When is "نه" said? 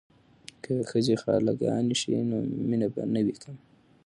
3.13-3.21